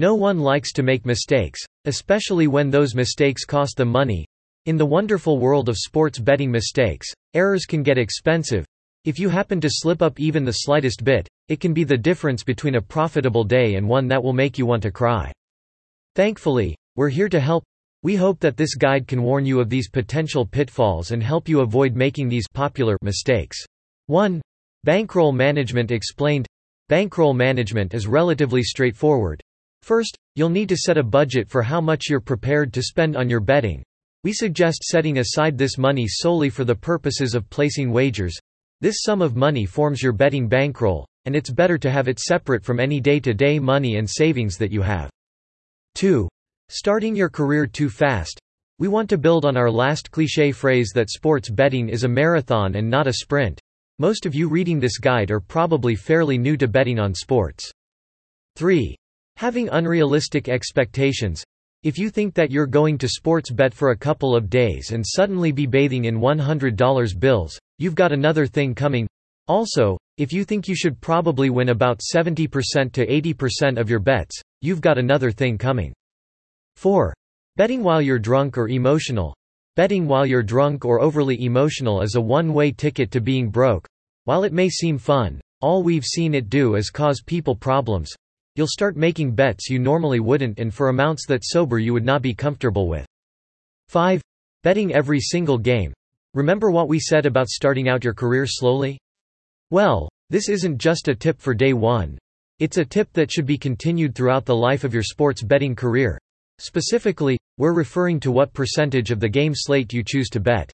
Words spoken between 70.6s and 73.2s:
you should probably win about 70% to